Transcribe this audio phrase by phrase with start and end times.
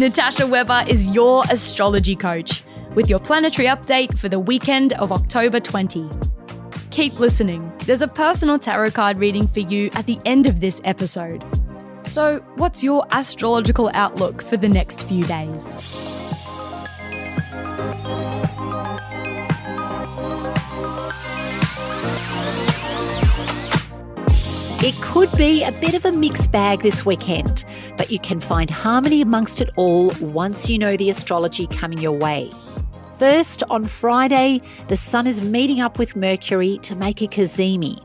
[0.00, 2.64] Natasha Weber is your astrology coach
[2.94, 6.08] with your planetary update for the weekend of October 20.
[6.90, 7.70] Keep listening.
[7.84, 11.44] There's a personal tarot card reading for you at the end of this episode.
[12.04, 16.09] So, what's your astrological outlook for the next few days?
[24.82, 27.66] It could be a bit of a mixed bag this weekend,
[27.98, 32.16] but you can find harmony amongst it all once you know the astrology coming your
[32.16, 32.50] way.
[33.18, 38.02] First, on Friday, the Sun is meeting up with Mercury to make a cazimi.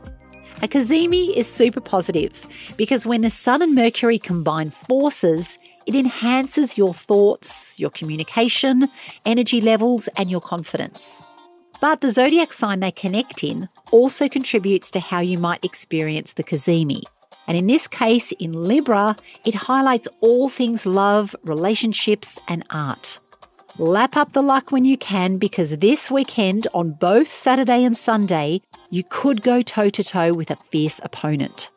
[0.60, 2.44] A cazimi is super positive
[2.76, 8.86] because when the Sun and Mercury combine forces, it enhances your thoughts, your communication,
[9.24, 11.22] energy levels, and your confidence.
[11.80, 16.44] But the zodiac sign they connect in also contributes to how you might experience the
[16.44, 17.02] cazimi.
[17.46, 23.20] And in this case, in Libra, it highlights all things love, relationships, and art.
[23.78, 28.62] Lap up the luck when you can because this weekend, on both Saturday and Sunday,
[28.90, 31.70] you could go toe to toe with a fierce opponent.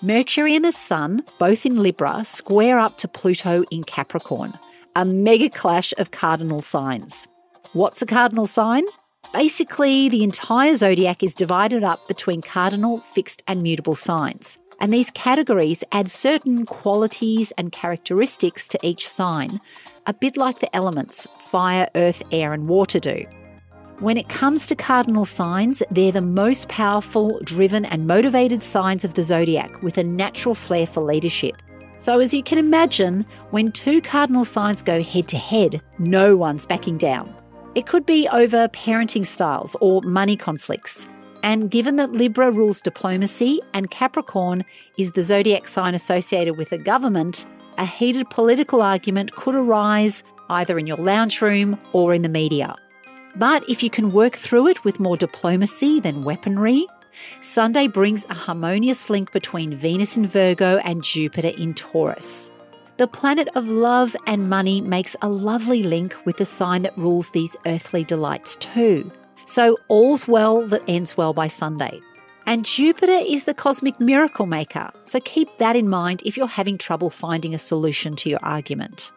[0.00, 4.54] Mercury and the Sun, both in Libra, square up to Pluto in Capricorn,
[4.96, 7.28] a mega clash of cardinal signs.
[7.74, 8.84] What's a cardinal sign?
[9.32, 14.58] Basically, the entire zodiac is divided up between cardinal, fixed, and mutable signs.
[14.78, 19.60] And these categories add certain qualities and characteristics to each sign,
[20.06, 23.24] a bit like the elements fire, earth, air, and water do.
[24.00, 29.14] When it comes to cardinal signs, they're the most powerful, driven, and motivated signs of
[29.14, 31.54] the zodiac with a natural flair for leadership.
[32.00, 36.66] So, as you can imagine, when two cardinal signs go head to head, no one's
[36.66, 37.32] backing down.
[37.74, 41.06] It could be over parenting styles or money conflicts.
[41.42, 44.62] And given that Libra rules diplomacy and Capricorn
[44.98, 47.46] is the zodiac sign associated with the government,
[47.78, 52.76] a heated political argument could arise either in your lounge room or in the media.
[53.36, 56.86] But if you can work through it with more diplomacy than weaponry,
[57.40, 62.50] Sunday brings a harmonious link between Venus in Virgo and Jupiter in Taurus.
[62.98, 67.30] The planet of love and money makes a lovely link with the sign that rules
[67.30, 69.10] these earthly delights too.
[69.46, 72.00] So all's well that ends well by Sunday.
[72.44, 76.76] And Jupiter is the cosmic miracle maker, so keep that in mind if you're having
[76.76, 79.10] trouble finding a solution to your argument.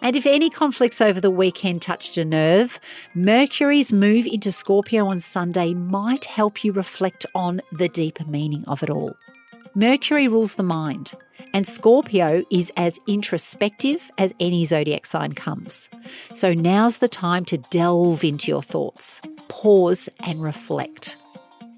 [0.00, 2.80] And if any conflicts over the weekend touched a nerve,
[3.14, 8.82] Mercury's move into Scorpio on Sunday might help you reflect on the deeper meaning of
[8.82, 9.16] it all.
[9.74, 11.12] Mercury rules the mind,
[11.52, 15.88] and Scorpio is as introspective as any zodiac sign comes.
[16.34, 21.16] So now's the time to delve into your thoughts, pause and reflect.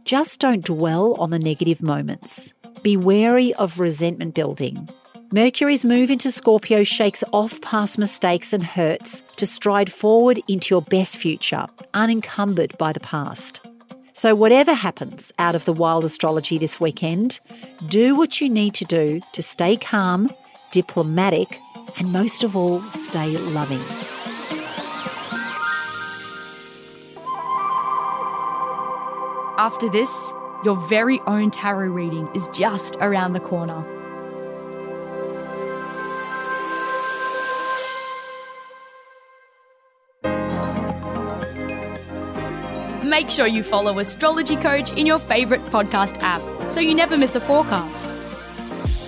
[0.04, 2.52] Just don't dwell on the negative moments.
[2.82, 4.88] Be wary of resentment building.
[5.32, 10.82] Mercury's move into Scorpio shakes off past mistakes and hurts to stride forward into your
[10.82, 13.60] best future, unencumbered by the past.
[14.16, 17.40] So, whatever happens out of the wild astrology this weekend,
[17.88, 20.32] do what you need to do to stay calm,
[20.70, 21.58] diplomatic,
[21.98, 23.80] and most of all, stay loving.
[29.58, 30.32] After this,
[30.64, 33.93] your very own tarot reading is just around the corner.
[43.04, 47.36] Make sure you follow Astrology Coach in your favourite podcast app so you never miss
[47.36, 48.08] a forecast.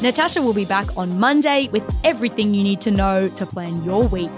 [0.02, 4.06] Natasha will be back on Monday with everything you need to know to plan your
[4.06, 4.30] week.